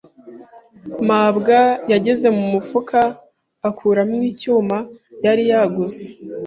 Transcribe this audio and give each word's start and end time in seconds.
mabwa 1.07 1.59
yageze 1.91 2.27
mu 2.37 2.43
mufuka 2.53 2.99
akuramo 3.69 4.15
icyuma 4.31 4.77
yari 5.25 5.43
yaguze. 5.51 6.03